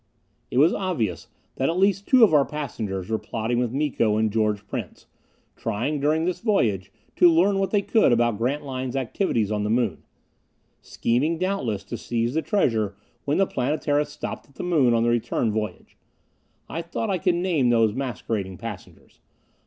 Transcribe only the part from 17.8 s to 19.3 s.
masquerading passengers.